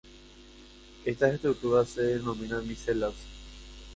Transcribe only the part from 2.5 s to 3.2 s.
micelas.